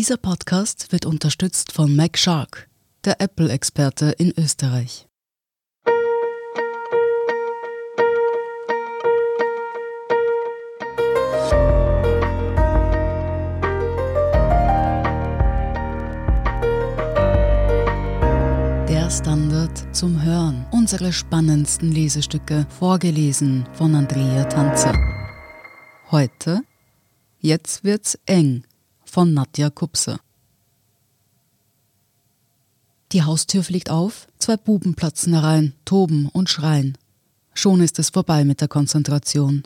[0.00, 2.70] Dieser Podcast wird unterstützt von Mac Shark,
[3.04, 5.06] der Apple-Experte in Österreich.
[18.88, 20.64] Der Standard zum Hören.
[20.70, 24.94] Unsere spannendsten Lesestücke, vorgelesen von Andrea Tanzer.
[26.10, 26.62] Heute
[27.42, 28.64] Jetzt wird's eng
[29.10, 30.20] von Nadja Kupser.
[33.12, 36.96] Die Haustür fliegt auf, zwei Buben platzen herein, toben und schreien.
[37.54, 39.64] Schon ist es vorbei mit der Konzentration.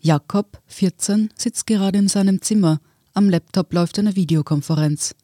[0.00, 2.80] Jakob, 14, sitzt gerade in seinem Zimmer.
[3.14, 5.14] Am Laptop läuft eine Videokonferenz.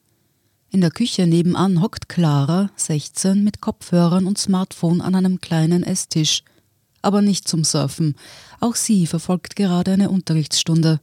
[0.70, 6.44] In der Küche nebenan hockt Clara, 16, mit Kopfhörern und Smartphone an einem kleinen Esstisch.
[7.02, 8.14] Aber nicht zum Surfen.
[8.60, 11.00] Auch sie verfolgt gerade eine Unterrichtsstunde.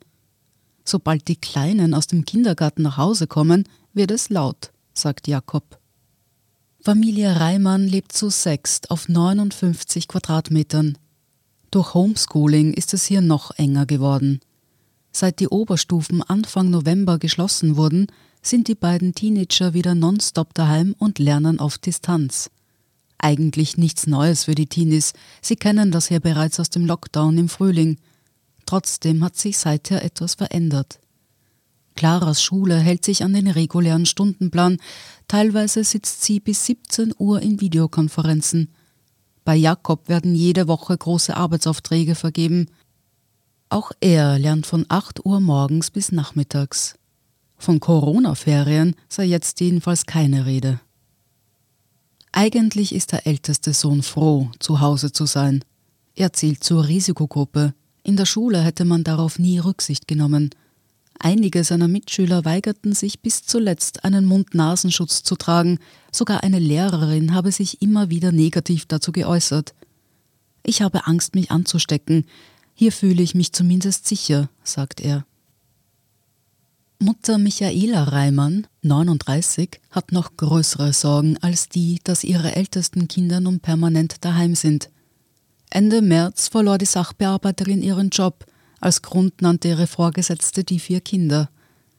[0.90, 5.82] Sobald die Kleinen aus dem Kindergarten nach Hause kommen, wird es laut, sagt Jakob.
[6.80, 10.98] Familie Reimann lebt zu sechst auf 59 Quadratmetern.
[11.72, 14.40] Durch Homeschooling ist es hier noch enger geworden.
[15.12, 18.08] Seit die Oberstufen Anfang November geschlossen wurden,
[18.42, 22.50] sind die beiden Teenager wieder nonstop daheim und lernen auf Distanz.
[23.18, 25.12] Eigentlich nichts Neues für die Teenies,
[25.42, 27.98] sie kennen das ja bereits aus dem Lockdown im Frühling.
[28.68, 31.00] Trotzdem hat sich seither etwas verändert.
[31.96, 34.78] Claras Schule hält sich an den regulären Stundenplan,
[35.28, 38.72] teilweise sitzt sie bis 17 Uhr in Videokonferenzen.
[39.46, 42.68] Bei Jakob werden jede Woche große Arbeitsaufträge vergeben.
[43.70, 46.96] Auch er lernt von 8 Uhr morgens bis nachmittags.
[47.58, 50.82] Von Corona-Ferien sei jetzt jedenfalls keine Rede.
[52.34, 55.64] Eigentlich ist der älteste Sohn froh, zu Hause zu sein.
[56.16, 57.74] Er zählt zur Risikogruppe,
[58.08, 60.52] in der Schule hätte man darauf nie Rücksicht genommen.
[61.20, 65.78] Einige seiner Mitschüler weigerten sich bis zuletzt, einen Mund-Nasenschutz zu tragen,
[66.12, 69.74] sogar eine Lehrerin habe sich immer wieder negativ dazu geäußert.
[70.64, 72.26] Ich habe Angst, mich anzustecken,
[72.74, 75.26] hier fühle ich mich zumindest sicher, sagt er.
[77.00, 83.60] Mutter Michaela Reimann, 39, hat noch größere Sorgen als die, dass ihre ältesten Kinder nun
[83.60, 84.90] permanent daheim sind.
[85.70, 88.46] Ende März verlor die Sachbearbeiterin ihren Job.
[88.80, 91.50] Als Grund nannte ihre Vorgesetzte die vier Kinder.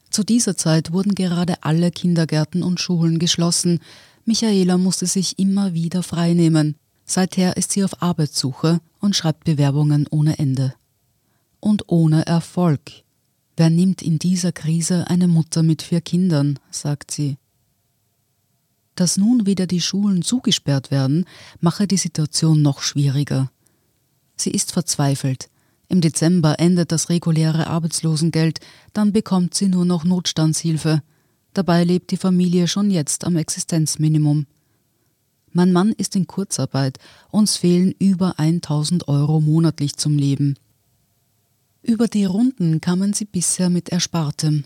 [0.09, 3.79] Zu dieser Zeit wurden gerade alle Kindergärten und Schulen geschlossen.
[4.25, 6.75] Michaela musste sich immer wieder freinehmen.
[7.05, 10.73] Seither ist sie auf Arbeitssuche und schreibt Bewerbungen ohne Ende.
[11.59, 12.81] Und ohne Erfolg.
[13.55, 17.37] Wer nimmt in dieser Krise eine Mutter mit vier Kindern, sagt sie.
[18.95, 21.25] Dass nun wieder die Schulen zugesperrt werden,
[21.59, 23.51] mache die Situation noch schwieriger.
[24.39, 25.49] Sie ist verzweifelt.
[25.89, 28.59] Im Dezember endet das reguläre Arbeitslosengeld,
[28.93, 31.01] dann bekommt sie nur noch Notstandshilfe.
[31.53, 34.45] Dabei lebt die Familie schon jetzt am Existenzminimum.
[35.51, 36.99] Mein Mann ist in Kurzarbeit,
[37.31, 40.55] uns fehlen über 1000 Euro monatlich zum Leben.
[41.81, 44.63] Über die Runden kamen sie bisher mit Erspartem.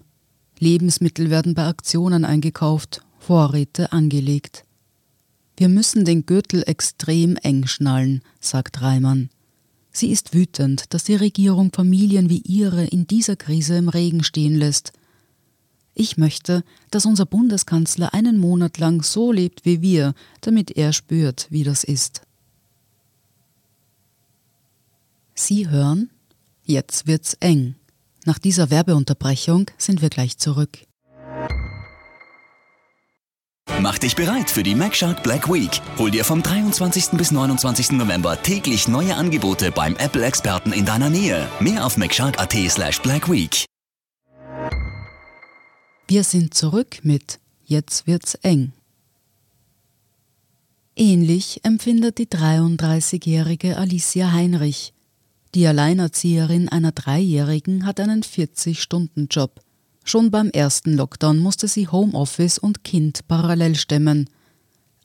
[0.60, 4.66] Lebensmittel werden bei Aktionen eingekauft, Vorräte angelegt.
[5.56, 9.30] Wir müssen den Gürtel extrem eng schnallen, sagt Reimann.
[9.94, 14.56] Sie ist wütend, dass die Regierung Familien wie ihre in dieser Krise im Regen stehen
[14.56, 14.92] lässt.
[15.94, 21.46] Ich möchte, dass unser Bundeskanzler einen Monat lang so lebt wie wir, damit er spürt,
[21.52, 22.24] wie das ist.
[25.36, 26.10] Sie hören?
[26.66, 27.76] Jetzt wird's eng.
[28.26, 30.80] Nach dieser Werbeunterbrechung sind wir gleich zurück.
[33.84, 35.82] Mach dich bereit für die MacShark Black Week.
[35.98, 37.18] Hol dir vom 23.
[37.18, 37.92] bis 29.
[37.92, 41.50] November täglich neue Angebote beim Apple-Experten in deiner Nähe.
[41.60, 43.66] Mehr auf macshark.at slash blackweek.
[46.08, 48.72] Wir sind zurück mit Jetzt wird's eng.
[50.96, 54.94] Ähnlich empfindet die 33-jährige Alicia Heinrich.
[55.56, 59.60] Die Alleinerzieherin einer Dreijährigen hat einen 40-Stunden-Job.
[60.04, 64.30] Schon beim ersten Lockdown musste sie Homeoffice und Kind parallel stemmen.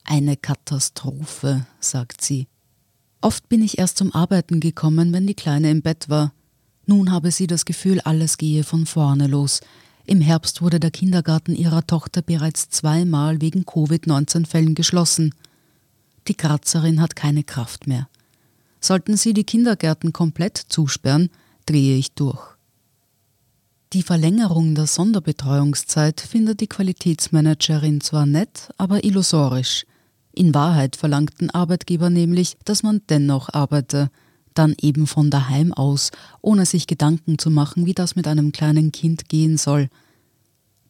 [0.05, 2.49] Eine Katastrophe, sagt sie.
[3.21, 6.33] Oft bin ich erst zum Arbeiten gekommen, wenn die Kleine im Bett war.
[6.87, 9.61] Nun habe sie das Gefühl, alles gehe von vorne los.
[10.07, 15.35] Im Herbst wurde der Kindergarten ihrer Tochter bereits zweimal wegen Covid-19-Fällen geschlossen.
[16.29, 18.09] Die Grazerin hat keine Kraft mehr.
[18.81, 21.31] Sollten sie die Kindergärten komplett zusperren,
[21.67, 22.58] drehe ich durch.
[23.95, 29.87] Die Verlängerung der Sonderbetreuungszeit findet die Qualitätsmanagerin zwar nett, aber illusorisch.
[30.35, 34.11] In Wahrheit verlangten Arbeitgeber nämlich, dass man dennoch arbeite,
[34.53, 36.11] dann eben von daheim aus,
[36.43, 39.89] ohne sich Gedanken zu machen, wie das mit einem kleinen Kind gehen soll.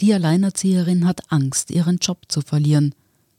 [0.00, 2.96] Die Alleinerzieherin hat Angst, ihren Job zu verlieren.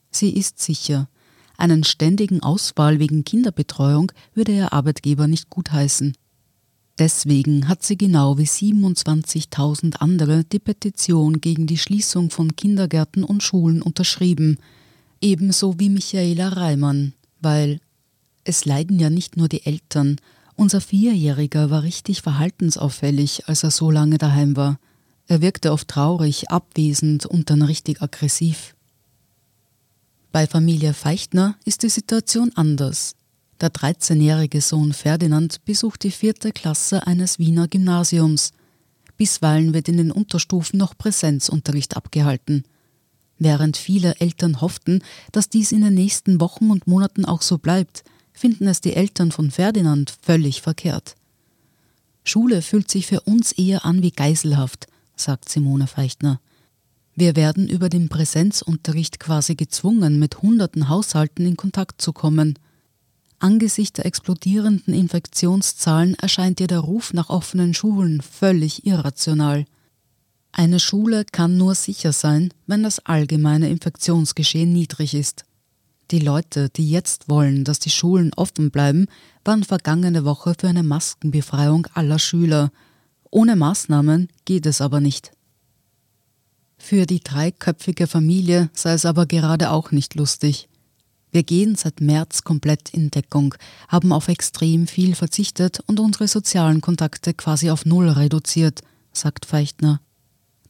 [0.10, 1.10] Sie ist sicher,
[1.58, 6.16] einen ständigen Auswahl wegen Kinderbetreuung würde ihr Arbeitgeber nicht gutheißen.
[7.00, 13.42] Deswegen hat sie genau wie 27.000 andere die Petition gegen die Schließung von Kindergärten und
[13.42, 14.58] Schulen unterschrieben,
[15.22, 17.80] ebenso wie Michaela Reimann, weil
[18.44, 20.18] es leiden ja nicht nur die Eltern,
[20.58, 24.78] unser Vierjähriger war richtig verhaltensauffällig, als er so lange daheim war.
[25.28, 28.76] Er wirkte oft traurig, abwesend und dann richtig aggressiv.
[30.34, 33.16] Bei Familie Feichtner ist die Situation anders.
[33.62, 38.54] Der 13-jährige Sohn Ferdinand besucht die vierte Klasse eines Wiener Gymnasiums.
[39.18, 42.64] Bisweilen wird in den Unterstufen noch Präsenzunterricht abgehalten.
[43.38, 45.02] Während viele Eltern hofften,
[45.34, 49.34] dass dies in den nächsten Wochen und Monaten auch so bleibt, finden es die Eltern
[49.34, 51.16] von Ferdinand völlig verkehrt.
[52.24, 56.40] Schule fühlt sich für uns eher an wie Geiselhaft, sagt Simone Feichtner.
[57.16, 62.58] Wir werden über den Präsenzunterricht quasi gezwungen, mit hunderten Haushalten in Kontakt zu kommen.
[63.40, 69.66] Angesichts der explodierenden Infektionszahlen erscheint ihr der Ruf nach offenen Schulen völlig irrational.
[70.52, 75.46] Eine Schule kann nur sicher sein, wenn das allgemeine Infektionsgeschehen niedrig ist.
[76.12, 79.08] Die Leute, die jetzt wollen, dass die Schulen offen bleiben,
[79.46, 82.72] waren vergangene Woche für eine Maskenbefreiung aller Schüler.
[83.30, 85.32] Ohne Maßnahmen geht es aber nicht.
[86.80, 90.69] Für die dreiköpfige Familie sei es aber gerade auch nicht lustig.
[91.32, 93.54] Wir gehen seit März komplett in Deckung,
[93.88, 98.82] haben auf extrem viel verzichtet und unsere sozialen Kontakte quasi auf Null reduziert,
[99.14, 100.02] sagt Feichtner.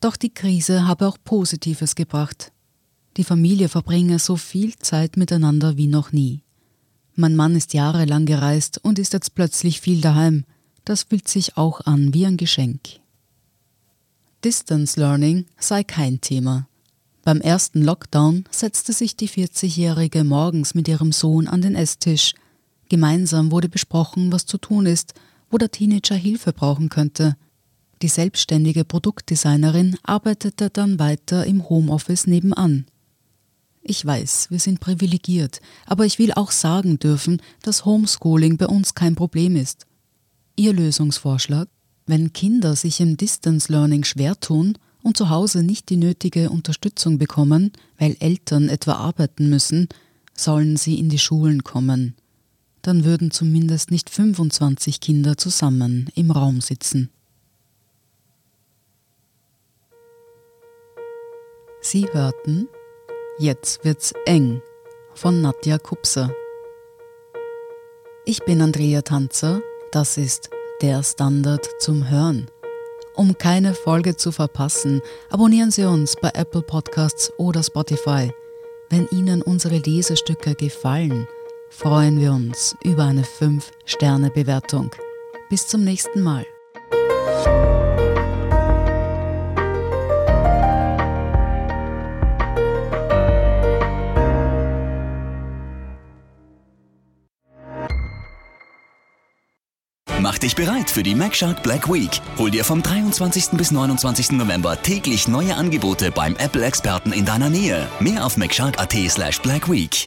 [0.01, 2.51] Doch die Krise habe auch Positives gebracht.
[3.17, 6.41] Die Familie verbringe so viel Zeit miteinander wie noch nie.
[7.15, 10.45] Mein Mann ist jahrelang gereist und ist jetzt plötzlich viel daheim.
[10.85, 12.79] Das fühlt sich auch an wie ein Geschenk.
[14.44, 16.69] Distance Learning sei kein Thema.
[17.24, 22.33] Beim ersten Lockdown setzte sich die 40-Jährige morgens mit ihrem Sohn an den Esstisch.
[22.88, 25.13] Gemeinsam wurde besprochen, was zu tun ist,
[25.50, 27.36] wo der Teenager Hilfe brauchen könnte.
[28.01, 32.86] Die selbstständige Produktdesignerin arbeitete dann weiter im Homeoffice nebenan.
[33.81, 38.95] Ich weiß, wir sind privilegiert, aber ich will auch sagen dürfen, dass Homeschooling bei uns
[38.95, 39.86] kein Problem ist.
[40.56, 41.68] Ihr Lösungsvorschlag?
[42.06, 47.17] Wenn Kinder sich im Distance Learning schwer tun und zu Hause nicht die nötige Unterstützung
[47.17, 49.87] bekommen, weil Eltern etwa arbeiten müssen,
[50.35, 52.15] sollen sie in die Schulen kommen.
[52.81, 57.09] Dann würden zumindest nicht 25 Kinder zusammen im Raum sitzen.
[61.81, 62.67] Sie hörten
[63.41, 64.61] Jetzt wird's eng
[65.13, 66.29] von Nadja Kupser.
[68.25, 69.61] Ich bin Andrea Tanzer,
[69.93, 70.49] das ist
[70.81, 72.51] der Standard zum Hören.
[73.15, 78.31] Um keine Folge zu verpassen, abonnieren Sie uns bei Apple Podcasts oder Spotify.
[78.89, 81.27] Wenn Ihnen unsere Lesestücke gefallen,
[81.69, 84.91] freuen wir uns über eine 5-Sterne-Bewertung.
[85.50, 86.45] Bis zum nächsten Mal.
[100.19, 102.21] Mach dich bereit für die MacShark Black Week.
[102.38, 103.51] Hol dir vom 23.
[103.54, 104.31] bis 29.
[104.31, 107.88] November täglich neue Angebote beim Apple-Experten in deiner Nähe.
[108.01, 110.06] Mehr auf macshark.at slash blackweek.